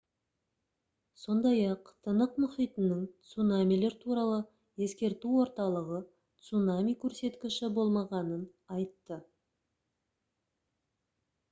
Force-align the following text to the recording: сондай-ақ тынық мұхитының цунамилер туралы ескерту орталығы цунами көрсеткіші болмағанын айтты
сондай-ақ 1.23 1.91
тынық 2.07 2.39
мұхитының 2.45 3.03
цунамилер 3.33 3.97
туралы 4.05 4.39
ескерту 4.87 5.35
орталығы 5.45 6.01
цунами 6.49 6.97
көрсеткіші 7.05 7.73
болмағанын 7.79 8.45
айтты 8.79 9.23